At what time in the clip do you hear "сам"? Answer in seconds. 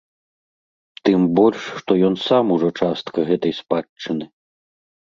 2.27-2.45